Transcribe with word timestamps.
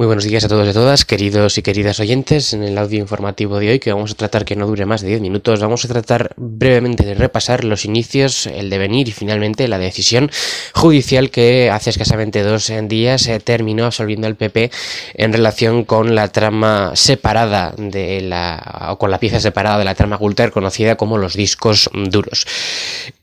Muy 0.00 0.06
buenos 0.06 0.24
días 0.24 0.42
a 0.44 0.48
todos 0.48 0.66
y 0.66 0.70
a 0.70 0.72
todas, 0.72 1.04
queridos 1.04 1.58
y 1.58 1.62
queridas 1.62 2.00
oyentes. 2.00 2.54
En 2.54 2.62
el 2.62 2.78
audio 2.78 2.98
informativo 2.98 3.58
de 3.58 3.72
hoy, 3.72 3.78
que 3.80 3.92
vamos 3.92 4.12
a 4.12 4.14
tratar 4.14 4.46
que 4.46 4.56
no 4.56 4.66
dure 4.66 4.86
más 4.86 5.02
de 5.02 5.08
10 5.08 5.20
minutos, 5.20 5.60
vamos 5.60 5.84
a 5.84 5.88
tratar 5.88 6.32
brevemente 6.38 7.04
de 7.04 7.12
repasar 7.12 7.64
los 7.64 7.84
inicios, 7.84 8.46
el 8.46 8.70
devenir 8.70 9.08
y 9.08 9.12
finalmente 9.12 9.68
la 9.68 9.76
decisión 9.76 10.30
judicial 10.74 11.28
que 11.28 11.68
hace 11.70 11.90
escasamente 11.90 12.42
dos 12.42 12.72
días 12.84 13.26
eh, 13.26 13.40
terminó 13.40 13.84
absolviendo 13.84 14.26
al 14.26 14.36
PP 14.36 14.70
en 15.16 15.34
relación 15.34 15.84
con 15.84 16.14
la 16.14 16.28
trama 16.28 16.92
separada 16.94 17.74
de 17.76 18.22
la, 18.22 18.86
o 18.92 18.98
con 18.98 19.10
la 19.10 19.20
pieza 19.20 19.38
separada 19.38 19.76
de 19.76 19.84
la 19.84 19.94
trama 19.94 20.16
Gulter 20.16 20.50
conocida 20.50 20.96
como 20.96 21.18
los 21.18 21.34
discos 21.34 21.90
duros. 21.92 22.46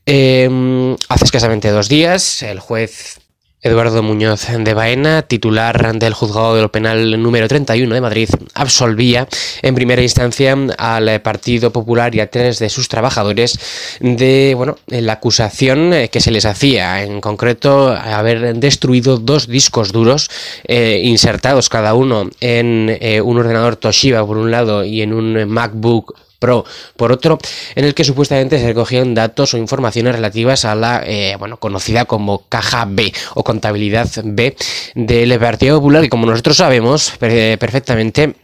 Eh, 0.06 0.96
hace 1.08 1.24
escasamente 1.24 1.70
dos 1.70 1.88
días, 1.88 2.44
el 2.44 2.60
juez 2.60 3.18
Eduardo 3.60 4.04
Muñoz 4.04 4.46
de 4.56 4.72
Baena, 4.72 5.22
titular 5.22 5.98
del 5.98 6.14
juzgado 6.14 6.54
de 6.54 6.62
lo 6.62 6.70
penal 6.70 7.20
número 7.20 7.48
31 7.48 7.92
de 7.92 8.00
Madrid, 8.00 8.28
absolvía 8.54 9.26
en 9.62 9.74
primera 9.74 10.00
instancia 10.00 10.56
al 10.78 11.20
Partido 11.22 11.72
Popular 11.72 12.14
y 12.14 12.20
a 12.20 12.30
tres 12.30 12.60
de 12.60 12.68
sus 12.68 12.88
trabajadores 12.88 13.58
de 13.98 14.54
bueno, 14.56 14.76
la 14.86 15.14
acusación 15.14 15.92
que 16.10 16.20
se 16.20 16.30
les 16.30 16.44
hacía, 16.44 17.02
en 17.02 17.20
concreto 17.20 17.88
haber 17.88 18.54
destruido 18.54 19.18
dos 19.18 19.48
discos 19.48 19.90
duros 19.90 20.30
eh, 20.64 21.00
insertados 21.02 21.68
cada 21.68 21.94
uno 21.94 22.30
en 22.40 22.96
eh, 23.00 23.20
un 23.20 23.38
ordenador 23.38 23.74
Toshiba 23.74 24.24
por 24.24 24.38
un 24.38 24.52
lado 24.52 24.84
y 24.84 25.02
en 25.02 25.12
un 25.12 25.48
MacBook 25.48 26.27
Pro, 26.38 26.64
por 26.96 27.10
otro, 27.10 27.38
en 27.74 27.84
el 27.84 27.94
que 27.94 28.04
supuestamente 28.04 28.60
se 28.60 28.66
recogían 28.68 29.12
datos 29.12 29.54
o 29.54 29.58
informaciones 29.58 30.14
relativas 30.14 30.64
a 30.64 30.76
la, 30.76 31.02
eh, 31.04 31.34
bueno, 31.36 31.56
conocida 31.58 32.04
como 32.04 32.44
caja 32.48 32.86
B 32.88 33.12
o 33.34 33.42
contabilidad 33.42 34.08
B 34.22 34.54
del 34.94 35.36
Partido 35.40 35.78
Popular, 35.78 36.02
que 36.02 36.08
como 36.08 36.26
nosotros 36.26 36.56
sabemos 36.58 37.12
perfectamente, 37.18 38.36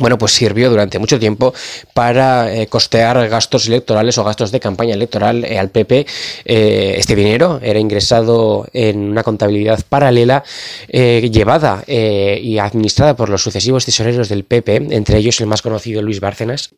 bueno, 0.00 0.18
pues 0.18 0.32
sirvió 0.32 0.68
durante 0.68 0.98
mucho 0.98 1.18
tiempo 1.18 1.54
para 1.94 2.54
eh, 2.54 2.66
costear 2.66 3.26
gastos 3.30 3.68
electorales 3.68 4.18
o 4.18 4.24
gastos 4.24 4.50
de 4.50 4.60
campaña 4.60 4.92
electoral 4.92 5.46
eh, 5.46 5.58
al 5.58 5.70
PP. 5.70 6.06
este 6.44 7.16
dinero 7.16 7.58
era 7.62 7.78
ingresado 7.78 8.66
en 8.74 8.98
una 8.98 9.22
contabilidad 9.22 9.80
paralela 9.88 10.44
llevada 10.88 11.84
y 11.86 12.58
administrada 12.58 13.16
por 13.16 13.30
los 13.30 13.42
sucesivos 13.42 13.86
tesoreros 13.86 14.28
del 14.28 14.44
PP, 14.44 14.88
entre 14.90 15.16
ellos 15.16 15.40
el 15.40 15.46
más 15.46 15.62
conocido 15.62 16.02
Luis 16.02 16.20
Bárcenas 16.20 16.74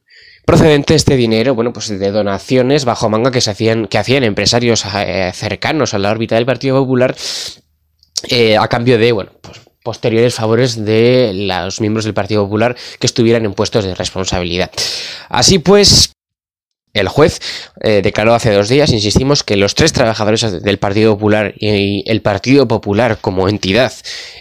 procedente 0.46 0.94
este 0.94 1.16
dinero, 1.16 1.54
bueno, 1.54 1.72
pues 1.72 1.88
de 1.88 2.10
donaciones 2.10 2.86
bajo 2.86 3.10
manga 3.10 3.30
que 3.30 3.42
se 3.42 3.50
hacían, 3.50 3.88
que 3.88 3.98
hacían 3.98 4.24
empresarios 4.24 4.84
eh, 4.94 5.30
cercanos 5.34 5.92
a 5.92 5.98
la 5.98 6.10
órbita 6.10 6.36
del 6.36 6.46
Partido 6.46 6.78
Popular 6.78 7.14
eh, 8.30 8.56
a 8.56 8.66
cambio 8.68 8.96
de, 8.96 9.12
bueno, 9.12 9.32
pues 9.42 9.60
posteriores 9.82 10.34
favores 10.34 10.84
de 10.84 11.32
los 11.34 11.80
miembros 11.80 12.04
del 12.04 12.14
Partido 12.14 12.44
Popular 12.44 12.76
que 12.98 13.06
estuvieran 13.06 13.44
en 13.44 13.54
puestos 13.54 13.84
de 13.84 13.94
responsabilidad. 13.94 14.70
Así 15.28 15.58
pues, 15.58 16.12
el 16.96 17.08
juez 17.08 17.40
eh, 17.80 18.00
declaró 18.02 18.34
hace 18.34 18.52
dos 18.52 18.68
días, 18.68 18.90
insistimos, 18.92 19.42
que 19.42 19.56
los 19.56 19.74
tres 19.74 19.92
trabajadores 19.92 20.62
del 20.62 20.78
Partido 20.78 21.14
Popular 21.14 21.54
y 21.58 22.02
el 22.10 22.22
Partido 22.22 22.66
Popular 22.66 23.18
como 23.20 23.48
entidad 23.48 23.92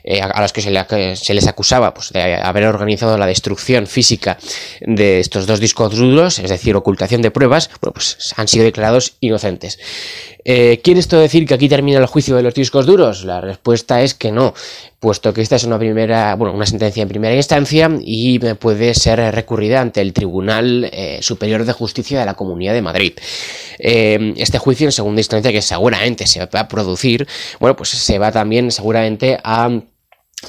eh, 0.03 0.21
a 0.21 0.41
los 0.41 0.53
que 0.53 0.61
se, 0.61 1.33
les 1.33 1.47
acusaba 1.47 1.93
pues, 1.93 2.11
de 2.13 2.35
haber 2.35 2.65
organizado 2.65 3.17
la 3.17 3.25
destrucción 3.25 3.87
física 3.87 4.37
de 4.81 5.19
estos 5.19 5.47
dos 5.47 5.59
discos 5.59 5.95
duros, 5.95 6.39
es 6.39 6.49
decir, 6.49 6.75
ocultación 6.75 7.21
de 7.21 7.31
pruebas, 7.31 7.69
bueno, 7.81 7.93
pues 7.93 8.33
han 8.37 8.47
sido 8.47 8.65
declarados 8.65 9.13
inocentes. 9.19 9.79
Eh, 10.47 10.79
¿Quiere 10.83 10.99
esto 10.99 11.19
decir 11.19 11.47
que 11.47 11.55
aquí 11.55 11.67
termina 11.67 11.97
el 11.97 12.05
juicio 12.05 12.35
de 12.35 12.43
los 12.43 12.53
discos 12.53 12.85
duros? 12.85 13.25
La 13.25 13.41
respuesta 13.41 14.03
es 14.03 14.13
que 14.13 14.31
no, 14.31 14.53
puesto 14.99 15.33
que 15.33 15.41
esta 15.41 15.55
es 15.55 15.63
una 15.63 15.79
primera, 15.79 16.35
bueno, 16.35 16.53
una 16.53 16.67
sentencia 16.67 17.01
en 17.01 17.09
primera 17.09 17.35
instancia 17.35 17.89
y 17.99 18.37
puede 18.37 18.93
ser 18.93 19.19
recurrida 19.33 19.81
ante 19.81 20.01
el 20.01 20.13
Tribunal 20.13 20.87
eh, 20.93 21.17
Superior 21.21 21.65
de 21.65 21.73
Justicia 21.73 22.19
de 22.19 22.27
la 22.27 22.35
Comunidad 22.35 22.73
de 22.73 22.83
Madrid. 22.83 23.13
Eh, 23.79 24.33
este 24.37 24.59
juicio 24.59 24.87
en 24.87 24.91
segunda 24.91 25.19
instancia, 25.19 25.51
que 25.51 25.63
seguramente 25.63 26.27
se 26.27 26.45
va 26.45 26.59
a 26.59 26.67
producir, 26.67 27.27
bueno, 27.59 27.75
pues 27.75 27.89
se 27.89 28.19
va 28.19 28.31
también 28.31 28.69
seguramente 28.69 29.39
a 29.43 29.81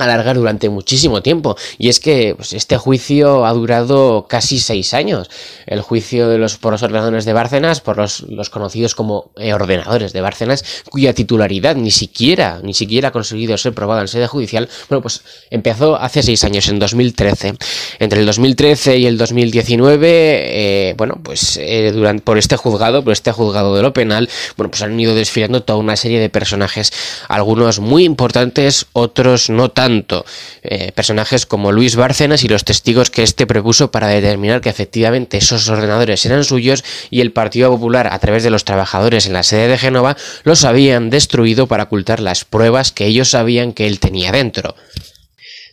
alargar 0.05 0.37
durante 0.37 0.69
muchísimo 0.69 1.23
tiempo. 1.23 1.57
Y 1.79 1.89
es 1.89 2.01
que 2.01 2.35
pues, 2.37 2.53
este 2.53 2.77
juicio 2.77 3.47
ha 3.47 3.53
durado 3.53 4.27
casi 4.29 4.59
seis 4.59 4.95
años. 4.95 5.31
El 5.67 5.81
juicio 5.81 6.29
de 6.29 6.39
los, 6.39 6.57
por 6.57 6.73
los 6.73 6.83
ordenadores 6.83 7.25
de 7.25 7.33
Bárcenas, 7.33 7.81
por 7.81 7.97
los, 7.97 8.21
los 8.23 8.51
conocidos 8.51 8.95
como 8.95 9.31
eh, 9.37 9.53
ordenadores 9.53 10.13
de 10.13 10.21
Bárcenas, 10.21 10.65
cuya 10.91 11.15
titularidad 11.15 11.77
ni 11.77 11.91
siquiera, 11.91 12.61
ni 12.63 12.75
siquiera 12.75 13.09
ha 13.09 13.13
conseguido 13.13 13.57
ser 13.59 13.73
probada 13.73 14.03
en 14.03 14.09
sede 14.09 14.27
judicial, 14.27 14.69
bueno, 14.89 15.03
pues 15.03 15.23
empezó 15.51 15.97
hace 15.97 16.23
seis 16.23 16.45
años, 16.45 16.69
en 16.69 16.79
2013. 16.79 17.55
Entre 17.99 18.21
el 18.21 18.27
2013 18.27 18.99
y 18.99 19.07
el 19.07 19.19
2019, 19.19 20.91
eh, 20.91 20.95
bueno, 20.97 21.19
pues 21.23 21.59
eh, 21.61 21.93
durante, 21.93 22.23
por 22.23 22.39
este 22.39 22.57
juzgado, 22.57 23.03
por 23.03 23.13
este 23.13 23.33
juzgado 23.33 23.77
de 23.77 23.83
lo 23.83 23.93
penal, 23.93 24.29
bueno, 24.57 24.71
pues 24.71 24.83
han 24.83 24.99
ido 24.99 25.15
desfilando 25.15 25.63
toda 25.63 25.79
una 25.79 25.97
serie 25.97 26.21
de 26.21 26.29
personajes, 26.29 26.93
algunos 27.29 27.81
muy 27.81 28.05
importantes, 28.05 28.87
otros 28.93 29.51
no 29.51 29.71
tanto 29.87 30.25
eh, 30.63 30.91
personajes 30.91 31.47
como 31.47 31.71
Luis 31.71 31.95
Bárcenas 31.95 32.43
y 32.43 32.49
los 32.49 32.65
testigos 32.65 33.09
que 33.09 33.23
éste 33.23 33.47
propuso 33.47 33.93
para 33.93 34.09
determinar 34.09 34.61
que 34.61 34.69
efectivamente 34.69 35.37
esos 35.37 35.69
ordenadores 35.69 36.27
eran 36.27 36.43
suyos 36.43 36.83
y 37.09 37.21
el 37.21 37.31
Partido 37.31 37.71
Popular, 37.71 38.09
a 38.11 38.19
través 38.19 38.43
de 38.43 38.51
los 38.51 38.65
trabajadores 38.65 39.27
en 39.27 39.33
la 39.33 39.45
sede 39.45 39.69
de 39.69 39.79
Génova, 39.79 40.17
los 40.43 40.65
habían 40.65 41.09
destruido 41.09 41.69
para 41.69 41.85
ocultar 41.85 42.19
las 42.19 42.45
pruebas 42.45 42.91
que 42.91 43.07
ellos 43.07 43.31
sabían 43.31 43.73
que 43.73 43.87
él 43.87 44.01
tenía 44.01 44.33
dentro. 44.33 44.75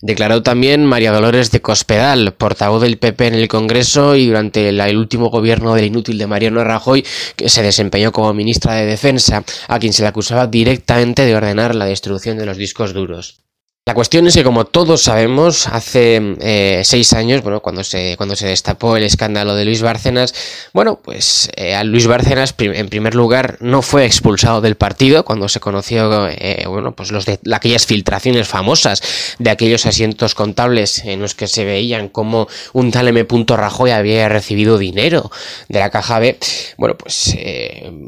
Declaró 0.03 0.43
también 0.43 0.85
María 0.85 1.11
Dolores 1.11 1.49
de 1.49 1.61
Cospedal, 1.61 2.33
portavoz 2.33 2.83
del 2.83 2.99
PP 2.99 3.25
en 3.25 3.33
el 3.33 3.47
Congreso 3.47 4.15
y 4.15 4.27
durante 4.27 4.69
el 4.69 4.97
último 4.97 5.31
gobierno 5.31 5.73
del 5.73 5.85
inútil 5.85 6.19
de 6.19 6.27
Mariano 6.27 6.63
Rajoy, 6.63 7.03
que 7.35 7.49
se 7.49 7.63
desempeñó 7.63 8.11
como 8.11 8.31
ministra 8.33 8.75
de 8.75 8.85
Defensa, 8.85 9.43
a 9.67 9.79
quien 9.79 9.93
se 9.93 10.03
le 10.03 10.09
acusaba 10.09 10.45
directamente 10.45 11.25
de 11.25 11.35
ordenar 11.35 11.73
la 11.73 11.85
destrucción 11.85 12.37
de 12.37 12.45
los 12.45 12.57
discos 12.57 12.93
duros. 12.93 13.43
La 13.85 13.95
cuestión 13.95 14.25
es 14.27 14.35
que, 14.35 14.45
como 14.45 14.63
todos 14.63 15.01
sabemos, 15.01 15.67
hace 15.67 16.37
eh, 16.39 16.83
seis 16.85 17.11
años, 17.11 17.43
bueno, 17.43 17.59
cuando 17.59 17.83
se, 17.83 18.15
cuando 18.15 18.37
se 18.37 18.47
destapó 18.47 18.95
el 18.95 19.03
escándalo 19.03 19.55
de 19.55 19.65
Luis 19.65 19.81
Bárcenas, 19.81 20.33
bueno, 20.71 21.01
pues 21.03 21.49
eh, 21.57 21.75
a 21.75 21.83
Luis 21.83 22.07
Bárcenas, 22.07 22.55
en 22.59 22.87
primer 22.87 23.13
lugar, 23.13 23.57
no 23.59 23.81
fue 23.81 24.05
expulsado 24.05 24.61
del 24.61 24.75
partido 24.75 25.25
cuando 25.25 25.49
se 25.49 25.59
conoció, 25.59 26.29
eh, 26.29 26.63
bueno, 26.65 26.95
pues 26.95 27.11
los 27.11 27.25
de 27.25 27.37
aquellas 27.53 27.85
filtraciones 27.85 28.47
famosas 28.47 29.03
de 29.37 29.49
aquellos 29.49 29.85
asientos 29.85 30.33
contables 30.33 30.99
en 30.99 31.19
los 31.19 31.35
que 31.35 31.47
se 31.47 31.65
veían 31.65 32.07
como 32.07 32.47
un 32.71 32.89
tal 32.89 33.09
M. 33.09 33.27
Rajoy 33.49 33.91
había 33.91 34.29
recibido 34.29 34.77
dinero 34.77 35.29
de 35.67 35.79
la 35.79 35.89
caja 35.89 36.19
B. 36.19 36.37
Bueno, 36.77 36.95
pues 36.97 37.35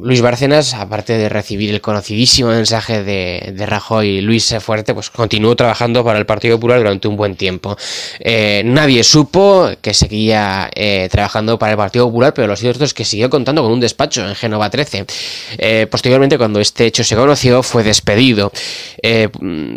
Luis 0.02 0.22
Bárcenas, 0.22 0.74
aparte 0.74 1.18
de 1.18 1.28
recibir 1.28 1.72
el 1.72 1.82
conocidísimo 1.82 2.52
mensaje 2.52 3.04
de, 3.04 3.52
de 3.54 3.66
Rajoy, 3.66 4.22
Luis 4.22 4.56
Fuerte, 4.62 4.94
pues 4.94 5.10
continuó 5.10 5.58
trabajando 5.66 6.04
para 6.04 6.20
el 6.20 6.28
Partido 6.28 6.58
Popular 6.58 6.78
durante 6.78 7.08
un 7.08 7.18
buen 7.18 7.36
tiempo. 7.36 7.76
Eh, 8.20 8.62
nadie 8.66 9.04
supo 9.04 9.72
que 9.82 9.96
seguía 9.96 10.70
eh, 10.76 11.10
trabajando 11.12 11.58
para 11.58 11.72
el 11.72 11.78
Partido 11.78 12.06
Popular, 12.06 12.36
pero 12.36 12.48
lo 12.48 12.56
cierto 12.56 12.84
es 12.84 12.94
que 12.94 13.04
siguió 13.04 13.32
contando 13.32 13.64
con 13.64 13.72
un 13.72 13.80
despacho 13.80 14.28
en 14.28 14.36
Génova 14.36 14.70
13. 14.70 15.06
Eh, 15.58 15.88
posteriormente, 15.90 16.38
cuando 16.38 16.60
este 16.60 16.86
hecho 16.86 17.04
se 17.04 17.16
conoció, 17.16 17.64
fue 17.64 17.84
despedido. 17.84 18.52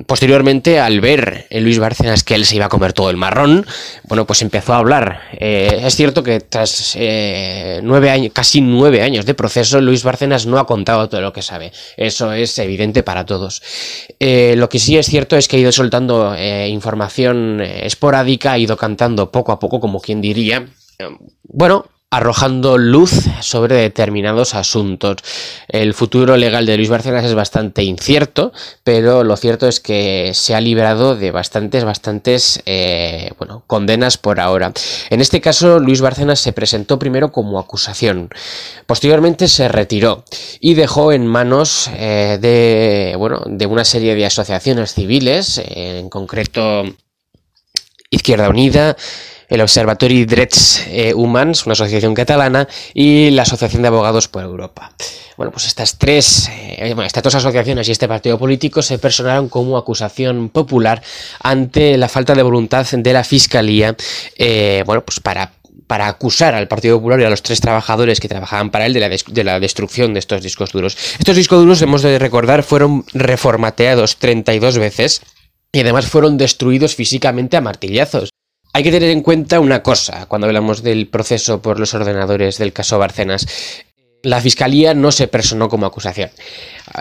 posteriormente, 0.06 0.78
al 0.78 1.00
ver 1.00 1.46
en 1.48 1.64
Luis 1.64 1.78
Bárcenas 1.78 2.22
que 2.22 2.34
él 2.34 2.44
se 2.44 2.56
iba 2.56 2.66
a 2.66 2.68
comer 2.68 2.92
todo 2.92 3.08
el 3.08 3.16
marrón, 3.16 3.66
bueno, 4.04 4.26
pues 4.26 4.42
empezó 4.42 4.74
a 4.74 4.78
hablar. 4.78 5.22
es 5.40 5.96
cierto 5.96 6.22
que 6.22 6.40
tras 6.40 6.98
nueve 7.82 8.10
años, 8.10 8.32
casi 8.34 8.60
nueve 8.60 9.00
años 9.02 9.24
de 9.24 9.32
proceso, 9.32 9.80
Luis 9.80 10.02
Bárcenas 10.02 10.44
no 10.44 10.58
ha 10.58 10.66
contado 10.66 11.08
todo 11.08 11.22
lo 11.22 11.32
que 11.32 11.40
sabe. 11.40 11.72
Eso 11.96 12.32
es 12.32 12.58
evidente 12.58 13.02
para 13.02 13.24
todos. 13.24 13.62
lo 14.20 14.68
que 14.68 14.78
sí 14.78 14.98
es 14.98 15.06
cierto 15.06 15.36
es 15.36 15.48
que 15.48 15.56
ha 15.56 15.60
ido 15.60 15.72
soltando 15.78 16.34
eh, 16.34 16.68
información 16.68 17.60
eh, 17.60 17.86
esporádica, 17.86 18.52
ha 18.52 18.58
ido 18.58 18.76
cantando 18.76 19.30
poco 19.30 19.52
a 19.52 19.58
poco, 19.58 19.80
como 19.80 20.00
quien 20.00 20.20
diría. 20.20 20.66
Bueno, 21.44 21.86
arrojando 22.10 22.78
luz 22.78 23.12
sobre 23.42 23.76
determinados 23.76 24.54
asuntos. 24.54 25.16
El 25.68 25.92
futuro 25.92 26.38
legal 26.38 26.64
de 26.64 26.76
Luis 26.76 26.88
Bárcenas 26.88 27.24
es 27.24 27.34
bastante 27.34 27.82
incierto, 27.82 28.52
pero 28.82 29.24
lo 29.24 29.36
cierto 29.36 29.68
es 29.68 29.80
que 29.80 30.32
se 30.32 30.54
ha 30.54 30.60
librado 30.60 31.16
de 31.16 31.30
bastantes, 31.30 31.84
bastantes, 31.84 32.62
eh, 32.64 33.30
bueno, 33.38 33.62
condenas 33.66 34.16
por 34.16 34.40
ahora. 34.40 34.72
En 35.10 35.20
este 35.20 35.42
caso, 35.42 35.80
Luis 35.80 36.00
Bárcenas 36.00 36.40
se 36.40 36.54
presentó 36.54 36.98
primero 36.98 37.30
como 37.30 37.58
acusación, 37.58 38.30
posteriormente 38.86 39.46
se 39.46 39.68
retiró 39.68 40.24
y 40.60 40.74
dejó 40.74 41.12
en 41.12 41.26
manos 41.26 41.90
eh, 41.92 42.38
de, 42.40 43.16
bueno, 43.18 43.42
de 43.46 43.66
una 43.66 43.84
serie 43.84 44.14
de 44.14 44.24
asociaciones 44.24 44.94
civiles, 44.94 45.60
en 45.62 46.08
concreto 46.08 46.84
Izquierda 48.10 48.48
Unida, 48.48 48.96
el 49.48 49.60
Observatorio 49.60 50.26
Drets 50.26 50.86
eh, 50.88 51.14
Humans, 51.14 51.66
una 51.66 51.72
asociación 51.72 52.14
catalana, 52.14 52.68
y 52.94 53.30
la 53.30 53.42
Asociación 53.42 53.82
de 53.82 53.88
Abogados 53.88 54.28
por 54.28 54.42
Europa. 54.42 54.92
Bueno, 55.36 55.52
pues 55.52 55.66
estas 55.66 55.98
tres, 55.98 56.48
eh, 56.50 56.94
estas 57.04 57.22
dos 57.22 57.34
asociaciones 57.34 57.88
y 57.88 57.92
este 57.92 58.08
partido 58.08 58.38
político 58.38 58.82
se 58.82 58.98
personaron 58.98 59.48
como 59.48 59.78
acusación 59.78 60.48
popular 60.50 61.02
ante 61.42 61.96
la 61.96 62.08
falta 62.08 62.34
de 62.34 62.42
voluntad 62.42 62.86
de 62.90 63.12
la 63.12 63.24
Fiscalía, 63.24 63.96
eh, 64.36 64.82
bueno, 64.86 65.04
pues 65.04 65.20
para 65.20 65.52
para 65.86 66.06
acusar 66.06 66.54
al 66.54 66.68
Partido 66.68 66.98
Popular 66.98 67.18
y 67.20 67.24
a 67.24 67.30
los 67.30 67.42
tres 67.42 67.62
trabajadores 67.62 68.20
que 68.20 68.28
trabajaban 68.28 68.70
para 68.70 68.84
él 68.84 68.92
de 68.92 69.00
la, 69.00 69.08
de 69.08 69.44
la, 69.44 69.58
destrucción 69.58 70.12
de 70.12 70.20
estos 70.20 70.42
discos 70.42 70.70
duros. 70.70 70.98
Estos 71.18 71.34
discos 71.34 71.60
duros, 71.60 71.80
hemos 71.80 72.02
de 72.02 72.18
recordar, 72.18 72.62
fueron 72.62 73.06
reformateados 73.14 74.18
32 74.18 74.76
veces 74.76 75.22
y 75.72 75.80
además 75.80 76.06
fueron 76.06 76.36
destruidos 76.36 76.94
físicamente 76.94 77.56
a 77.56 77.62
martillazos. 77.62 78.28
Hay 78.72 78.82
que 78.82 78.90
tener 78.90 79.10
en 79.10 79.22
cuenta 79.22 79.60
una 79.60 79.82
cosa 79.82 80.26
cuando 80.26 80.46
hablamos 80.46 80.82
del 80.82 81.08
proceso 81.08 81.62
por 81.62 81.80
los 81.80 81.94
ordenadores 81.94 82.58
del 82.58 82.72
caso 82.72 82.98
Barcenas. 82.98 83.46
La 84.22 84.40
fiscalía 84.40 84.94
no 84.94 85.12
se 85.12 85.28
personó 85.28 85.68
como 85.68 85.86
acusación. 85.86 86.30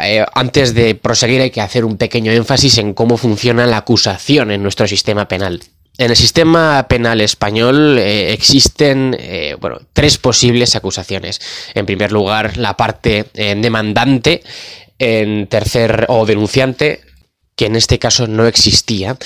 Eh, 0.02 0.24
antes 0.34 0.74
de 0.74 0.96
proseguir 0.96 1.42
hay 1.42 1.50
que 1.50 1.62
hacer 1.62 1.84
un 1.84 1.98
pequeño 1.98 2.32
énfasis 2.32 2.78
en 2.78 2.94
cómo 2.94 3.18
funciona 3.18 3.66
la 3.66 3.78
acusación 3.78 4.52
en 4.52 4.64
nuestro 4.64 4.88
sistema 4.88 5.28
penal. 5.28 5.62
En 5.98 6.12
el 6.12 6.16
sistema 6.16 6.86
penal 6.88 7.22
español 7.22 7.98
eh, 7.98 8.32
existen 8.32 9.16
eh, 9.20 9.56
bueno, 9.60 9.80
tres 9.94 10.20
posibles 10.20 10.76
acusaciones. 10.76 11.42
En 11.74 11.88
primer 11.88 12.12
lugar, 12.12 12.58
la 12.58 12.78
parte 12.78 13.26
demandante, 13.34 14.44
en 15.00 15.48
tercer 15.48 16.06
o 16.08 16.26
denunciante, 16.26 17.02
que 17.58 17.66
en 17.66 17.76
este 17.76 17.98
caso 17.98 18.28
no 18.28 18.46
existía. 18.46 19.18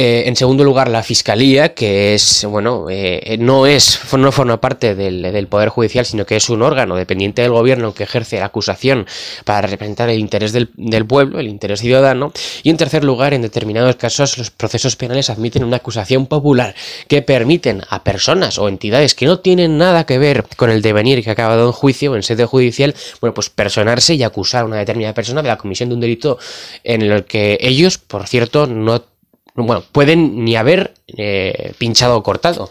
Eh, 0.00 0.28
en 0.28 0.36
segundo 0.36 0.62
lugar, 0.62 0.88
la 0.88 1.02
Fiscalía, 1.02 1.74
que 1.74 2.14
es, 2.14 2.46
bueno, 2.48 2.86
eh, 2.88 3.36
no 3.40 3.66
es, 3.66 3.98
no 4.16 4.30
forma 4.30 4.60
parte 4.60 4.94
del, 4.94 5.48
Poder 5.48 5.70
Judicial, 5.70 6.06
sino 6.06 6.24
que 6.24 6.36
es 6.36 6.48
un 6.50 6.62
órgano 6.62 6.94
dependiente 6.94 7.42
del 7.42 7.50
gobierno 7.50 7.92
que 7.92 8.04
ejerce 8.04 8.38
la 8.38 8.44
acusación 8.44 9.06
para 9.44 9.66
representar 9.66 10.08
el 10.08 10.20
interés 10.20 10.52
del, 10.52 10.68
pueblo, 11.04 11.40
el 11.40 11.48
interés 11.48 11.80
ciudadano. 11.80 12.32
Y 12.62 12.70
en 12.70 12.76
tercer 12.76 13.02
lugar, 13.02 13.34
en 13.34 13.42
determinados 13.42 13.96
casos, 13.96 14.38
los 14.38 14.52
procesos 14.52 14.94
penales 14.94 15.30
admiten 15.30 15.64
una 15.64 15.78
acusación 15.78 16.26
popular 16.26 16.76
que 17.08 17.20
permiten 17.20 17.82
a 17.90 18.04
personas 18.04 18.56
o 18.60 18.68
entidades 18.68 19.16
que 19.16 19.26
no 19.26 19.40
tienen 19.40 19.78
nada 19.78 20.06
que 20.06 20.18
ver 20.18 20.44
con 20.56 20.70
el 20.70 20.80
devenir 20.80 21.24
que 21.24 21.30
ha 21.30 21.32
acabado 21.32 21.66
en 21.66 21.72
juicio 21.72 22.12
o 22.12 22.14
en 22.14 22.22
sede 22.22 22.44
judicial, 22.44 22.94
bueno, 23.20 23.34
pues 23.34 23.50
personarse 23.50 24.14
y 24.14 24.22
acusar 24.22 24.62
a 24.62 24.66
una 24.66 24.76
determinada 24.76 25.14
persona 25.14 25.42
de 25.42 25.48
la 25.48 25.58
comisión 25.58 25.88
de 25.88 25.96
un 25.96 26.00
delito 26.00 26.38
en 26.84 27.02
el 27.02 27.24
que 27.24 27.58
ellos, 27.60 27.98
por 27.98 28.28
cierto, 28.28 28.68
no 28.68 29.17
bueno, 29.66 29.82
pueden 29.92 30.44
ni 30.44 30.56
haber 30.56 30.94
eh, 31.16 31.72
pinchado 31.78 32.16
o 32.16 32.22
cortado. 32.22 32.70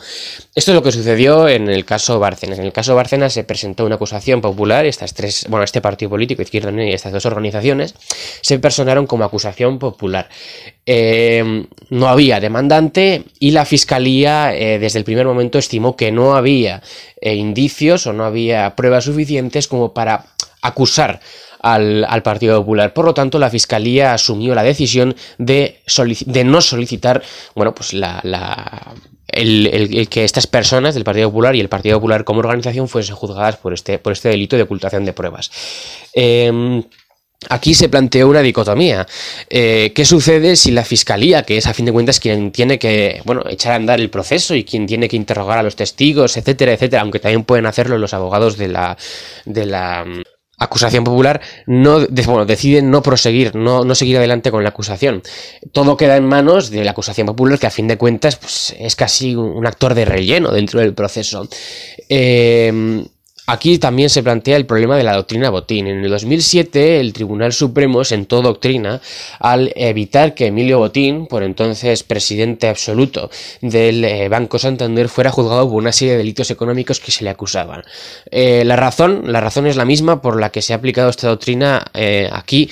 Esto 0.56 0.72
es 0.72 0.76
lo 0.76 0.84
que 0.84 0.92
sucedió 0.92 1.48
en 1.48 1.70
el 1.70 1.86
caso 1.86 2.20
Bárcenas. 2.20 2.60
En 2.60 2.66
el 2.66 2.72
caso 2.72 2.96
Bárcenas 2.96 3.34
se 3.34 3.44
presentó 3.44 3.86
una 3.86 3.96
acusación 3.96 4.42
popular, 4.42 4.86
estas 4.86 5.14
tres, 5.14 5.46
bueno, 5.50 5.64
este 5.64 5.82
partido 5.82 6.10
político, 6.10 6.42
Izquierda 6.42 6.70
Unida 6.70 6.86
y 6.86 6.94
estas 6.94 7.12
dos 7.12 7.26
organizaciones, 7.26 7.96
se 8.42 8.60
personaron 8.60 9.08
como 9.08 9.24
acusación 9.24 9.80
popular. 9.80 10.30
Eh, 10.86 11.66
no 11.90 12.08
había 12.08 12.40
demandante 12.40 13.24
y 13.40 13.52
la 13.52 13.66
fiscalía 13.66 14.56
eh, 14.56 14.80
desde 14.80 15.00
el 15.00 15.06
primer 15.06 15.26
momento 15.26 15.58
estimó 15.58 15.96
que 15.96 16.12
no 16.12 16.36
había 16.36 16.82
indicios 17.22 18.06
o 18.08 18.14
no 18.14 18.24
había 18.24 18.76
pruebas 18.76 19.06
suficientes 19.06 19.68
como 19.68 19.94
para 19.94 20.28
acusar 20.62 21.20
al, 21.62 22.22
Partido 22.24 22.60
Popular. 22.60 22.94
Por 22.94 23.06
lo 23.06 23.14
tanto, 23.14 23.40
la 23.40 23.50
Fiscalía 23.50 24.14
asumió 24.14 24.56
la 24.56 24.64
decisión 24.64 25.16
de, 25.38 25.82
de 26.26 26.44
no 26.44 26.62
solicitar, 26.62 27.24
bueno, 27.56 27.74
pues 27.74 27.94
la, 27.94 28.22
el, 29.28 30.08
que 30.10 30.24
estas 30.24 30.48
personas 30.48 30.96
del 30.96 31.04
Partido 31.04 31.30
Popular 31.30 31.56
y 31.56 31.60
el 31.60 31.70
Partido 31.70 31.98
Popular 31.98 32.24
como 32.24 32.40
organización 32.40 32.88
fuesen 32.88 33.16
juzgadas 33.16 33.58
por 33.58 33.74
este, 33.74 34.00
por 34.00 34.14
este 34.14 34.30
delito 34.30 34.56
de 34.56 34.64
ocultación 34.64 35.06
de 35.06 35.14
pruebas. 35.14 35.52
Em, 36.14 36.84
aquí 37.50 37.74
se 37.74 37.90
planteó 37.90 38.28
una 38.28 38.42
dicotomía. 38.42 39.06
Eh, 39.50 39.92
¿Qué 39.96 40.06
sucede 40.06 40.56
si 40.56 40.72
la 40.72 40.84
fiscalía, 40.84 41.44
que 41.44 41.58
es 41.58 41.68
a 41.68 41.74
fin 41.74 41.86
de 41.86 41.92
cuentas 41.92 42.20
quien 42.20 42.52
tiene 42.52 42.80
que 42.80 43.22
bueno, 43.26 43.44
echar 43.50 43.74
a 43.74 43.76
andar 43.76 44.00
el 44.00 44.10
proceso 44.10 44.56
y 44.56 44.64
quien 44.64 44.86
tiene 44.88 45.08
que 45.08 45.16
interrogar 45.16 45.60
a 45.60 45.64
los 45.64 45.76
testigos, 45.76 46.38
etcétera, 46.38 46.74
etcétera, 46.74 47.02
aunque 47.02 47.20
también 47.20 47.44
pueden 47.44 47.66
hacerlo 47.66 47.98
los 47.98 48.14
abogados 48.14 48.58
de 48.58 48.68
la, 48.70 48.98
de 49.46 49.66
la 49.66 50.06
acusación 50.58 51.04
popular 51.04 51.42
no 51.66 52.08
bueno, 52.08 52.46
deciden 52.46 52.90
no 52.90 53.02
proseguir, 53.02 53.56
no, 53.56 53.84
no, 53.84 53.96
seguir 53.96 54.18
adelante 54.18 54.52
con 54.52 54.64
la 54.64 54.70
acusación. 54.70 55.22
Todo 55.72 55.98
queda 55.98 56.18
en 56.18 56.26
manos 56.26 56.70
de 56.70 56.84
la 56.84 56.92
acusación 56.92 57.28
popular, 57.28 57.60
que 57.60 57.68
a 57.68 57.72
fin 57.72 57.88
de 57.88 57.98
cuentas 57.98 58.36
pues, 58.36 58.76
es 58.80 58.96
casi 58.96 59.36
un 59.36 59.66
actor 59.66 59.94
de 59.94 60.06
relleno 60.06 60.52
dentro 60.52 60.80
del 60.80 60.94
proceso. 60.94 61.48
Eh, 62.10 63.08
Aquí 63.50 63.78
también 63.78 64.10
se 64.10 64.24
plantea 64.24 64.58
el 64.58 64.66
problema 64.66 64.98
de 64.98 65.06
la 65.06 65.16
doctrina 65.16 65.50
Botín. 65.50 65.88
En 65.88 66.04
el 66.04 66.10
2007 66.10 67.00
el 67.00 67.14
Tribunal 67.14 67.54
Supremo 67.54 68.04
sentó 68.04 68.42
doctrina 68.42 69.00
al 69.40 69.72
evitar 69.78 70.34
que 70.34 70.48
Emilio 70.48 70.80
Botín, 70.80 71.28
por 71.28 71.44
entonces 71.44 72.04
presidente 72.04 72.68
absoluto 72.68 73.32
del 73.62 74.04
eh, 74.04 74.28
Banco 74.28 74.60
Santander, 74.60 75.08
fuera 75.08 75.32
juzgado 75.32 75.70
por 75.70 75.78
una 75.78 75.94
serie 75.94 76.12
de 76.12 76.18
delitos 76.18 76.52
económicos 76.52 77.00
que 77.00 77.14
se 77.14 77.24
le 77.24 77.30
acusaban. 77.30 77.86
Eh, 78.32 78.64
la, 78.66 78.76
razón, 78.76 79.32
la 79.32 79.40
razón 79.40 79.66
es 79.66 79.78
la 79.78 79.86
misma 79.86 80.22
por 80.22 80.42
la 80.42 80.50
que 80.50 80.62
se 80.62 80.74
ha 80.74 80.76
aplicado 80.76 81.10
esta 81.10 81.30
doctrina 81.30 81.86
eh, 81.94 82.30
aquí 82.30 82.70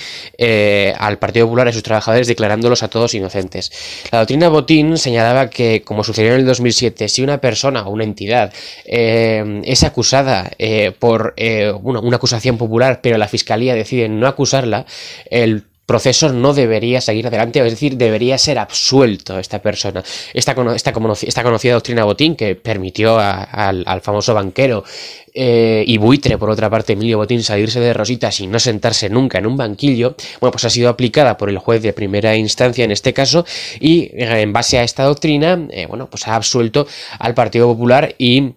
al 0.98 1.16
Partido 1.16 1.46
Popular 1.46 1.68
y 1.68 1.70
a 1.70 1.72
sus 1.72 1.84
trabajadores 1.84 2.26
declarándolos 2.26 2.82
a 2.82 2.88
todos 2.88 3.14
inocentes. 3.14 3.72
La 4.12 4.18
doctrina 4.18 4.50
Botín 4.50 4.98
señalaba 4.98 5.48
que, 5.48 5.80
como 5.80 6.04
sucedió 6.04 6.34
en 6.34 6.40
el 6.40 6.44
2007, 6.44 7.08
si 7.08 7.22
una 7.22 7.38
persona 7.38 7.86
o 7.86 7.90
una 7.92 8.04
entidad 8.04 8.52
es 8.84 9.82
acusada 9.82 10.50
eh, 10.68 10.90
por 10.90 11.32
eh, 11.36 11.72
una 11.80 12.16
acusación 12.16 12.58
popular, 12.58 12.98
pero 13.00 13.18
la 13.18 13.28
fiscalía 13.28 13.76
decide 13.76 14.08
no 14.08 14.26
acusarla, 14.26 14.84
el 15.30 15.62
proceso 15.86 16.32
no 16.32 16.54
debería 16.54 17.00
seguir 17.00 17.28
adelante, 17.28 17.60
es 17.60 17.70
decir, 17.70 17.96
debería 17.96 18.36
ser 18.36 18.58
absuelto 18.58 19.38
esta 19.38 19.62
persona. 19.62 20.02
Esta, 20.34 20.56
esta, 20.74 20.92
conocida 21.44 21.74
doctrina 21.74 22.02
Botín 22.02 22.34
que 22.34 22.56
permitió 22.56 23.16
al, 23.16 24.00
famoso 24.02 24.34
banquero 24.34 24.82
eh, 25.32 25.84
y 25.86 25.98
buitre, 25.98 26.36
por 26.36 26.50
otra 26.50 26.68
parte, 26.68 26.94
Emilio 26.94 27.18
Botín, 27.18 27.44
salirse 27.44 27.78
de 27.78 27.92
rositas 27.92 28.40
y 28.40 28.48
no 28.48 28.58
sentarse 28.58 29.08
nunca 29.08 29.38
en 29.38 29.46
un 29.46 29.56
banquillo, 29.56 30.16
bueno, 30.40 30.50
pues 30.50 30.64
ha 30.64 30.70
sido 30.70 30.88
aplicada 30.88 31.36
por 31.36 31.48
el 31.48 31.58
juez 31.58 31.80
de 31.80 31.92
primera 31.92 32.34
instancia 32.34 32.84
en 32.84 32.90
este 32.90 33.12
caso 33.12 33.46
y 33.78 34.10
en 34.14 34.52
base 34.52 34.78
a 34.78 34.82
esta 34.82 35.04
doctrina, 35.04 35.68
bueno, 35.88 36.10
pues 36.10 36.26
ha 36.26 36.34
absuelto 36.34 36.88
al 37.20 37.34
Partido 37.34 37.68
Popular 37.68 38.16
y 38.18 38.54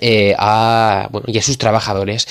eh, 0.00 0.34
a, 0.38 1.08
bueno, 1.10 1.26
y 1.28 1.38
a 1.38 1.42
sus 1.42 1.58
trabajadores. 1.58 2.28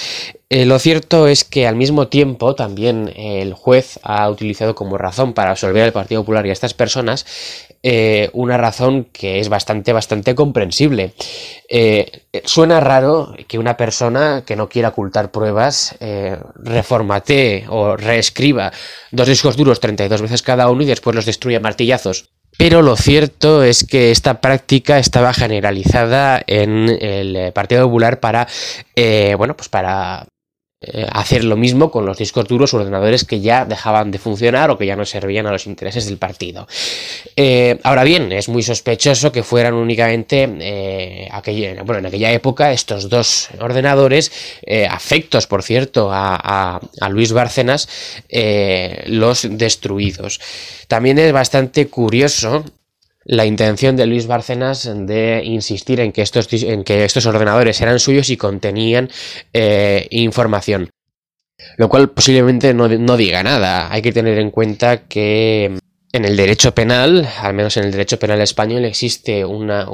Eh, 0.50 0.66
lo 0.66 0.80
cierto 0.80 1.28
es 1.28 1.44
que 1.44 1.68
al 1.68 1.76
mismo 1.76 2.08
tiempo 2.08 2.56
también 2.56 3.12
el 3.16 3.54
juez 3.54 4.00
ha 4.02 4.30
utilizado 4.30 4.76
como 4.76 4.98
razón 4.98 5.34
para 5.34 5.52
absolver 5.52 5.84
al 5.84 5.94
Partido 5.94 6.22
Popular 6.22 6.46
y 6.46 6.50
a 6.50 6.54
estas 6.54 6.74
personas 6.74 7.26
eh, 7.84 8.30
una 8.34 8.58
razón 8.58 9.06
que 9.12 9.40
es 9.40 9.50
bastante, 9.50 9.94
bastante 9.94 10.36
comprensible. 10.36 11.14
suena 12.46 12.80
raro 12.80 13.36
que 13.48 13.60
una 13.60 13.78
persona 13.78 14.44
que 14.46 14.56
no 14.56 14.70
quiera 14.70 14.90
ocultar 14.90 15.32
pruebas 15.32 15.96
reformatee 16.56 17.66
o 17.70 17.96
reescriba 17.96 18.72
dos 19.12 19.28
discos 19.28 19.56
duros 19.56 19.80
32 19.80 20.22
veces 20.22 20.42
cada 20.42 20.70
uno 20.70 20.84
y 20.84 20.88
después 20.88 21.16
los 21.16 21.26
destruya 21.26 21.60
martillazos 21.60 22.30
pero 22.60 22.82
lo 22.82 22.98
cierto 22.98 23.64
es 23.64 23.86
que 23.86 24.12
esta 24.12 24.42
práctica 24.42 25.00
estaba 25.00 25.34
generalizada 25.34 26.44
en 26.46 26.90
el 26.90 27.54
Partido 27.54 27.86
Popular 27.86 28.20
para, 28.20 28.50
eh, 28.98 29.34
bueno, 29.38 29.56
pues 29.56 29.70
para 29.70 30.28
eh, 30.82 31.06
hacer 31.12 31.44
lo 31.44 31.58
mismo 31.58 31.92
con 31.92 32.06
los 32.06 32.18
discos 32.18 32.48
duros 32.48 32.74
o 32.74 32.78
ordenadores 32.78 33.26
que 33.26 33.42
ya 33.42 33.66
dejaban 33.66 34.12
de 34.12 34.18
funcionar 34.18 34.72
o 34.72 34.78
que 34.78 34.86
ya 34.86 34.96
no 34.96 35.06
servían 35.06 35.46
a 35.46 35.52
los 35.52 35.68
intereses 35.68 36.06
del 36.06 36.18
partido. 36.18 36.70
Eh, 37.36 37.78
ahora 37.84 38.06
bien, 38.06 38.32
es 38.32 38.48
muy 38.48 38.64
sospechoso 38.64 39.34
que 39.34 39.44
fueran 39.44 39.74
únicamente 39.74 40.50
eh, 40.62 41.30
bueno, 41.84 42.00
en 42.00 42.06
aquella 42.06 42.32
época 42.32 42.72
estos 42.72 43.10
dos 43.10 43.50
ordenadores, 43.60 44.32
afectos 44.90 45.48
por 45.48 45.64
cierto 45.64 46.12
a, 46.14 46.80
a 47.02 47.10
Luis 47.10 47.34
Bárcenas, 47.34 47.90
los 49.08 49.48
destruidos. 49.50 50.40
También 50.88 51.20
es 51.20 51.34
bastante 51.34 51.88
curioso 51.88 52.64
la 53.30 53.46
intención 53.46 53.96
de 53.96 54.08
Luis 54.08 54.26
Bárcenas 54.26 54.90
de 54.92 55.44
insistir 55.46 56.00
en 56.00 56.12
que 56.12 56.24
estos, 56.24 56.52
en 56.52 56.84
que 56.84 57.06
estos 57.06 57.28
ordenadores 57.28 57.80
eran 57.80 58.00
suyos 58.00 58.32
y 58.32 58.38
contenían 58.38 59.08
eh, 59.54 60.08
información. 60.10 60.90
Lo 61.78 61.90
cual 61.90 62.10
posiblemente 62.10 62.74
no, 62.74 62.88
diga 62.88 63.44
nada. 63.44 63.92
Hay 63.92 64.02
que 64.02 64.12
tener 64.12 64.40
en 64.40 64.50
cuenta 64.50 65.04
que 65.08 65.78
en 66.12 66.26
el 66.26 66.36
derecho 66.36 66.74
penal, 66.74 67.30
al 67.40 67.54
menos 67.54 67.78
en 67.78 67.84
el 67.84 67.92
derecho 67.92 68.18
penal 68.18 68.42
español, 68.42 68.84
existe 68.86 69.46
una, 69.46 69.86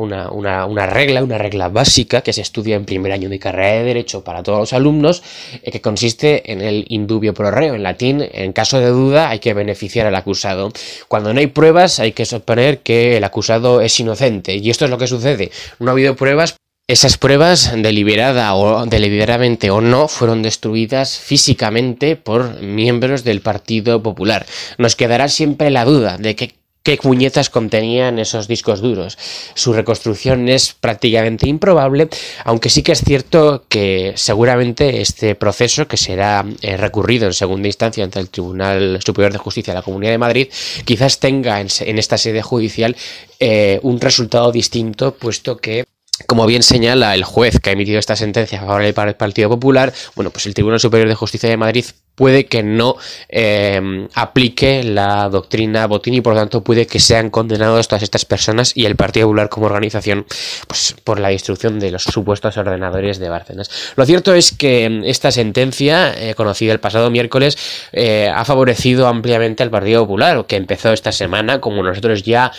regla, 0.88 1.24
una 1.24 1.38
regla 1.38 1.67
básica 1.67 2.22
que 2.22 2.31
se 2.31 2.41
estudia 2.41 2.77
en 2.77 2.86
primer 2.86 3.12
año 3.12 3.27
de 3.27 3.38
carrera 3.38 3.79
de 3.79 3.84
derecho 3.84 4.24
para 4.24 4.41
todos 4.41 4.60
los 4.60 4.74
alumnos, 4.74 5.24
eh, 5.62 5.72
que 5.72 5.81
consiste 5.81 6.53
en 6.53 6.62
el 6.62 6.86
indubio 6.88 7.34
pro 7.34 7.51
reo. 7.51 7.75
En 7.75 7.84
latín, 7.84 8.25
en 8.31 8.53
caso 8.53 8.79
de 8.79 8.88
duda, 8.88 9.29
hay 9.29 9.39
que 9.39 9.53
beneficiar 9.53 10.07
al 10.07 10.15
acusado. 10.15 10.72
Cuando 11.10 11.34
no 11.34 11.39
hay 11.41 11.48
pruebas, 11.48 12.00
hay 12.00 12.13
que 12.13 12.25
suponer 12.25 12.79
que 12.79 13.17
el 13.17 13.24
acusado 13.25 13.81
es 13.81 14.00
inocente. 14.00 14.55
Y 14.55 14.69
esto 14.69 14.86
es 14.86 14.91
lo 14.91 14.98
que 14.98 15.07
sucede. 15.07 15.51
No 15.79 15.89
ha 15.89 15.91
habido 15.91 16.15
pruebas, 16.15 16.55
esas 16.88 17.18
pruebas, 17.18 17.72
deliberada 17.75 18.54
o 18.54 18.86
deliberadamente 18.86 19.72
o 19.72 19.82
no, 19.82 20.08
fueron 20.08 20.44
destruidas 20.44 21.18
físicamente 21.18 22.15
por 22.15 22.62
miembros 22.62 23.24
del 23.24 23.42
Partido 23.42 24.04
Popular. 24.04 24.46
Nos 24.77 24.96
quedará 24.96 25.27
siempre 25.27 25.72
la 25.72 25.84
duda 25.84 26.18
de 26.20 26.36
qué 26.36 26.54
puñetas 27.01 27.50
contenían 27.50 28.20
esos 28.20 28.48
discos 28.48 28.82
duros. 28.82 29.18
Su 29.56 29.74
reconstrucción 29.74 30.48
es 30.48 30.74
prácticamente 30.74 31.50
improbable, 31.50 32.08
aunque 32.44 32.70
sí 32.70 32.84
que 32.84 32.92
es 32.92 33.01
cierto 33.01 33.65
que 33.68 34.13
seguramente 34.15 35.01
este 35.01 35.34
proceso, 35.34 35.88
que 35.88 35.98
será 35.98 36.46
eh, 36.62 36.77
recurrido 36.77 37.25
en 37.25 37.34
segunda 37.34 37.68
instancia 37.68 38.04
ante 38.04 38.20
el 38.20 38.30
Tribunal 38.30 39.00
Superior 39.04 39.32
de 39.34 39.39
Justicia 39.39 39.74
de 39.74 39.80
la 39.80 39.84
Comunidad 39.84 40.12
de 40.12 40.20
Madrid, 40.20 40.48
quizás 40.86 41.20
tenga 41.20 41.60
en, 41.60 41.98
esta 41.98 42.20
sede 42.20 42.44
judicial 42.44 42.96
eh, 43.39 43.80
un 43.82 44.00
resultado 44.00 44.51
distinto, 44.51 45.15
puesto 45.15 45.58
que 45.58 45.86
como 46.27 46.45
bien 46.45 46.63
señala 46.63 47.13
el 47.13 47.24
juez 47.24 47.60
que 47.60 47.69
ha 47.69 47.74
emitido 47.74 48.00
esta 48.00 48.15
sentencia 48.15 48.60
a 48.60 48.65
favor 48.65 48.84
del 48.84 49.15
Partido 49.15 49.50
Popular, 49.50 49.93
bueno, 50.15 50.31
pues 50.31 50.45
el 50.45 50.53
Tribunal 50.53 50.79
Superior 50.79 51.10
de 51.10 51.15
Justicia 51.15 51.50
de 51.50 51.57
Madrid 51.57 51.86
puede 52.15 52.45
que 52.45 52.63
no 52.63 52.95
eh, 53.29 54.07
aplique 54.13 54.84
la 54.84 55.29
doctrina 55.29 55.86
Botín 55.86 56.13
y 56.13 56.22
por 56.22 56.34
lo 56.34 56.39
tanto 56.39 56.63
puede 56.63 56.88
que 56.88 57.00
sean 57.00 57.29
condenados 57.29 57.88
todas 57.88 58.03
estas 58.03 58.25
personas 58.25 58.72
y 58.75 58.86
el 58.86 58.95
Partido 58.95 59.27
Popular 59.27 59.50
como 59.50 59.65
organización 59.65 60.25
pues, 60.67 60.95
por 61.03 61.19
la 61.19 61.29
destrucción 61.29 61.79
de 61.79 61.91
los 61.91 62.03
supuestos 62.03 62.55
ordenadores 62.57 63.19
de 63.19 63.29
Bárcenas. 63.29 63.69
Lo 63.98 64.05
cierto 64.05 64.34
es 64.34 64.53
que 64.53 65.01
esta 65.05 65.31
sentencia, 65.31 66.13
eh, 66.17 66.34
conocida 66.36 66.72
el 66.72 66.79
pasado 66.79 67.12
miércoles, 67.12 67.57
eh, 67.91 68.31
ha 68.34 68.45
favorecido 68.45 69.07
ampliamente 69.07 69.63
al 69.63 69.69
Partido 69.69 70.03
Popular, 70.03 70.45
que 70.48 70.55
empezó 70.55 70.93
esta 70.93 71.12
semana, 71.12 71.60
como 71.60 71.84
nosotros 71.84 72.24
ya 72.24 72.51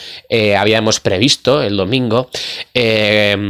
habíamos 0.58 1.00
previsto 1.00 1.62
el 1.62 1.76
domingo, 1.76 2.28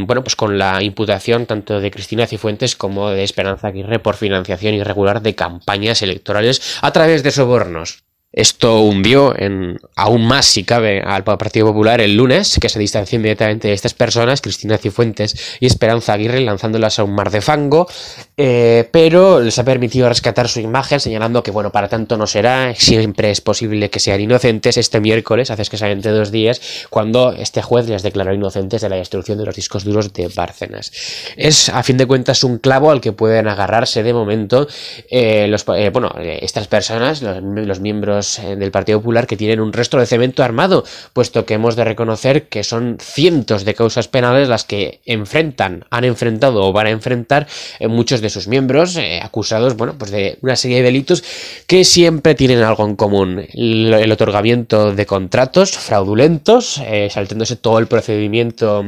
bueno, 0.05 0.23
pues 0.23 0.37
con 0.37 0.59
la 0.59 0.83
imputación 0.83 1.47
tanto 1.47 1.81
de 1.81 1.91
Cristina 1.91 2.27
Cifuentes 2.27 2.77
como 2.77 3.11
de 3.11 3.23
Esperanza 3.23 3.69
Aguirre 3.69 3.99
por 3.99 4.17
financiación 4.17 4.75
irregular 4.75 5.23
de 5.23 5.35
campañas 5.35 6.03
electorales 6.03 6.79
a 6.83 6.93
través 6.93 7.23
de 7.23 7.31
sobornos. 7.31 8.06
Esto 8.33 8.83
hundió 8.83 9.35
en, 9.39 9.79
aún 9.95 10.27
más, 10.27 10.45
si 10.45 10.63
cabe, 10.63 11.01
al 11.01 11.25
Partido 11.25 11.69
Popular 11.69 12.03
el 12.03 12.17
lunes, 12.17 12.59
que 12.61 12.69
se 12.69 12.79
distanció 12.79 13.17
inmediatamente 13.17 13.69
de 13.69 13.75
estas 13.75 13.95
personas, 13.95 14.43
Cristina 14.43 14.77
Cifuentes 14.77 15.57
y 15.59 15.65
Esperanza 15.65 16.13
Aguirre, 16.13 16.41
lanzándolas 16.41 16.99
a 16.99 17.05
un 17.05 17.15
mar 17.15 17.31
de 17.31 17.41
fango, 17.41 17.89
eh, 18.37 18.91
pero 18.93 19.41
les 19.41 19.59
ha 19.59 19.65
permitido 19.65 20.09
rescatar 20.09 20.49
su 20.49 20.61
imagen, 20.61 21.01
señalando 21.01 21.43
que, 21.43 21.51
bueno, 21.51 21.73
para 21.73 21.89
tanto 21.89 22.19
no 22.19 22.27
será, 22.27 22.75
siempre 22.75 23.31
es 23.31 23.41
posible 23.41 23.89
que 23.89 24.01
sean 24.01 24.21
inocentes. 24.21 24.77
Este 24.77 25.01
miércoles, 25.01 25.51
hace 25.51 25.63
escasamente 25.63 26.11
dos 26.11 26.31
días, 26.31 26.61
cuando 26.91 27.33
este 27.33 27.63
juez 27.63 27.89
les 27.89 28.03
declaró 28.03 28.35
inocentes 28.35 28.83
de 28.83 28.91
la 28.91 28.97
destrucción 28.97 29.39
de 29.39 29.47
los 29.47 29.55
discos 29.55 29.85
duros 29.85 30.13
de 30.13 30.29
Bárcenas. 30.29 30.93
Es, 31.37 31.71
a 31.71 31.83
fin 31.83 31.97
de 31.97 32.05
cuentas, 32.05 32.45
un 32.45 32.59
clavo 32.59 32.91
al 32.91 33.01
que 33.01 33.13
pueden 33.13 33.49
agarrarse 33.49 34.03
de 34.03 34.13
momento 34.13 34.69
eh, 35.11 35.51
eh, 35.77 35.91
bueno, 35.91 36.13
estas 36.19 36.67
personas, 36.67 37.23
los 37.23 37.81
miembros 37.81 38.26
eh, 38.39 38.57
del 38.57 38.71
Partido 38.71 38.99
Popular 38.99 39.27
que 39.27 39.37
tienen 39.37 39.61
un 39.61 39.73
resto 39.73 39.99
de 39.99 40.07
cemento 40.07 40.43
armado, 40.43 40.85
puesto 41.13 41.47
que 41.47 41.55
hemos 41.55 41.77
de 41.77 41.85
reconocer 41.85 42.49
que 42.49 42.65
son 42.65 42.99
cientos 43.01 43.65
de 43.65 43.75
causas 43.75 44.09
penales 44.09 44.49
las 44.49 44.65
que 44.65 45.01
enfrentan, 45.07 45.85
han 45.91 46.05
enfrentado 46.05 46.65
o 46.65 46.73
van 46.73 46.87
a 46.87 46.91
enfrentar 46.91 47.47
eh, 47.79 47.89
muchos 47.89 48.21
de 48.21 48.31
sus 48.31 48.49
miembros 48.49 48.97
eh, 48.97 49.21
acusados, 49.23 49.77
bueno, 49.77 49.95
pues 49.99 50.11
de 50.11 50.39
una 50.43 50.57
serie 50.57 50.79
de 50.79 50.85
delitos 50.85 51.25
que 51.67 51.85
siempre 51.85 52.35
tienen 52.35 52.63
algo 52.63 52.85
en 52.85 52.97
común. 52.97 53.47
El, 53.53 54.13
otorgamiento 54.17 54.95
de 54.95 55.05
contratos 55.05 55.73
fraudulentos, 55.73 56.81
saltándose 57.11 57.57
todo 57.57 57.79
el 57.79 57.87
procedimiento 57.87 58.85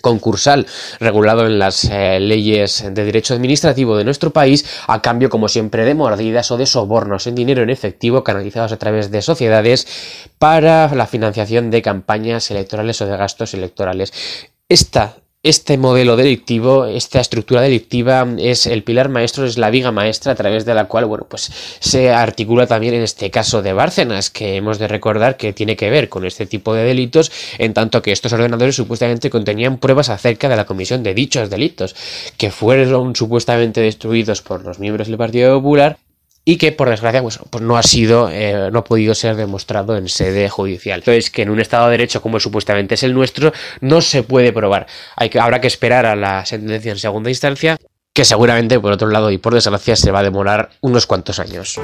concursal 0.00 0.66
regulado 0.98 1.46
en 1.46 1.58
las 1.58 1.84
eh, 1.84 2.20
leyes 2.20 2.84
de 2.90 3.04
derecho 3.04 3.34
administrativo 3.34 3.96
de 3.96 4.04
nuestro 4.04 4.30
país 4.30 4.64
a 4.86 5.02
cambio 5.02 5.30
como 5.30 5.48
siempre 5.48 5.84
de 5.84 5.94
mordidas 5.94 6.50
o 6.50 6.56
de 6.56 6.66
sobornos 6.66 7.26
en 7.26 7.34
dinero 7.34 7.62
en 7.62 7.70
efectivo 7.70 8.24
canalizados 8.24 8.72
a 8.72 8.78
través 8.78 9.10
de 9.10 9.22
sociedades 9.22 9.86
para 10.38 10.94
la 10.94 11.06
financiación 11.06 11.70
de 11.70 11.82
campañas 11.82 12.50
electorales 12.50 13.00
o 13.00 13.06
de 13.06 13.16
gastos 13.16 13.54
electorales. 13.54 14.12
Esta 14.68 15.16
este 15.42 15.78
modelo 15.78 16.16
delictivo, 16.16 16.84
esta 16.84 17.18
estructura 17.18 17.62
delictiva 17.62 18.28
es 18.38 18.66
el 18.66 18.82
pilar 18.82 19.08
maestro, 19.08 19.46
es 19.46 19.56
la 19.56 19.70
viga 19.70 19.90
maestra 19.90 20.32
a 20.32 20.34
través 20.34 20.66
de 20.66 20.74
la 20.74 20.84
cual, 20.84 21.06
bueno, 21.06 21.26
pues 21.28 21.50
se 21.80 22.10
articula 22.10 22.66
también 22.66 22.92
en 22.92 23.02
este 23.02 23.30
caso 23.30 23.62
de 23.62 23.72
Bárcenas, 23.72 24.28
que 24.28 24.56
hemos 24.56 24.78
de 24.78 24.86
recordar 24.86 25.38
que 25.38 25.54
tiene 25.54 25.76
que 25.76 25.88
ver 25.88 26.10
con 26.10 26.26
este 26.26 26.44
tipo 26.44 26.74
de 26.74 26.84
delitos, 26.84 27.32
en 27.56 27.72
tanto 27.72 28.02
que 28.02 28.12
estos 28.12 28.34
ordenadores 28.34 28.76
supuestamente 28.76 29.30
contenían 29.30 29.78
pruebas 29.78 30.10
acerca 30.10 30.50
de 30.50 30.56
la 30.56 30.66
comisión 30.66 31.02
de 31.02 31.14
dichos 31.14 31.48
delitos, 31.48 31.96
que 32.36 32.50
fueron 32.50 33.16
supuestamente 33.16 33.80
destruidos 33.80 34.42
por 34.42 34.62
los 34.62 34.78
miembros 34.78 35.08
del 35.08 35.16
Partido 35.16 35.56
Popular 35.56 35.96
y 36.44 36.56
que 36.56 36.72
por 36.72 36.88
desgracia 36.88 37.22
pues, 37.22 37.38
pues, 37.50 37.62
no 37.62 37.76
ha 37.76 37.82
sido, 37.82 38.28
eh, 38.30 38.70
no 38.72 38.80
ha 38.80 38.84
podido 38.84 39.14
ser 39.14 39.36
demostrado 39.36 39.96
en 39.96 40.08
sede 40.08 40.48
judicial. 40.48 41.00
Entonces 41.00 41.30
que 41.30 41.42
en 41.42 41.50
un 41.50 41.60
Estado 41.60 41.86
de 41.86 41.92
Derecho 41.92 42.22
como 42.22 42.40
supuestamente 42.40 42.94
es 42.94 43.02
el 43.02 43.14
nuestro 43.14 43.52
no 43.80 44.00
se 44.00 44.22
puede 44.22 44.52
probar. 44.52 44.86
Hay 45.16 45.28
que, 45.28 45.38
habrá 45.38 45.60
que 45.60 45.66
esperar 45.66 46.06
a 46.06 46.16
la 46.16 46.44
sentencia 46.46 46.92
en 46.92 46.98
segunda 46.98 47.30
instancia, 47.30 47.76
que 48.14 48.24
seguramente 48.24 48.78
por 48.80 48.92
otro 48.92 49.08
lado 49.08 49.30
y 49.30 49.38
por 49.38 49.54
desgracia 49.54 49.96
se 49.96 50.10
va 50.10 50.20
a 50.20 50.24
demorar 50.24 50.70
unos 50.80 51.06
cuantos 51.06 51.38
años. 51.38 51.78